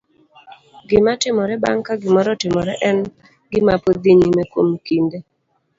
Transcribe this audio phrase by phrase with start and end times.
[0.87, 2.97] Gima timore bang' ka gimoro otimore, en
[3.51, 5.17] gima pod dhi nyime kuom kinde.